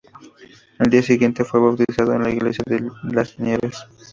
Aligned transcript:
Al 0.79 0.89
día 0.89 1.03
siguiente 1.03 1.45
fue 1.45 1.59
bautizado 1.59 2.13
en 2.13 2.23
la 2.23 2.31
Iglesia 2.31 2.63
de 2.65 2.89
Las 3.03 3.37
Nieves. 3.37 3.83